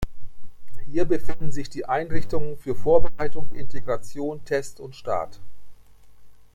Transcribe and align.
Hier 0.87 1.05
befinden 1.05 1.51
sich 1.51 1.69
die 1.69 1.85
Einrichtungen 1.87 2.57
für 2.57 2.73
Vorbereitung, 2.73 3.53
Integration, 3.53 4.43
Test 4.45 4.79
und 4.79 4.95
Start. 4.95 5.39